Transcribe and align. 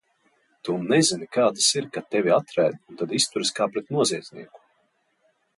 Tu 0.67 0.77
nezini, 0.91 1.27
kā 1.35 1.45
tas 1.59 1.67
ir, 1.81 1.89
kad 1.97 2.09
tevi 2.15 2.33
atraida 2.37 2.81
un 2.93 2.99
tad 3.03 3.15
izturas 3.21 3.55
kā 3.61 3.71
pret 3.77 3.97
noziedznieku! 3.99 4.65